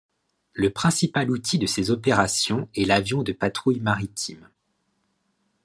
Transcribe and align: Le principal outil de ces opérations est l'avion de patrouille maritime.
Le 0.53 0.71
principal 0.71 1.29
outil 1.29 1.59
de 1.59 1.67
ces 1.67 1.91
opérations 1.91 2.67
est 2.75 2.85
l'avion 2.85 3.21
de 3.21 3.33
patrouille 3.33 3.81
maritime. 3.81 4.49